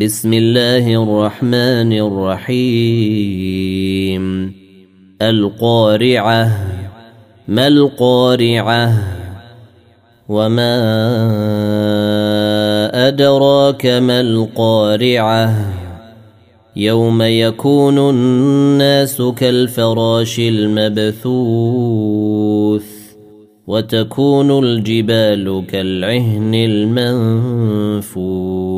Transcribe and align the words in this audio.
بسم 0.00 0.32
الله 0.32 1.02
الرحمن 1.02 1.92
الرحيم. 1.92 3.44
القارعة. 5.22 6.50
ما 7.48 7.66
القارعة؟ 7.66 8.92
وما 10.28 10.78
أدراك 13.08 13.86
ما 13.86 14.20
القارعة؟ 14.20 15.54
يوم 16.76 17.22
يكون 17.22 17.98
الناس 17.98 19.22
كالفراش 19.22 20.38
المبثوث 20.38 21.38
وتكون 23.66 24.64
الجبال 24.64 25.64
كالعهن 25.68 26.54
المنفوش 26.54 28.77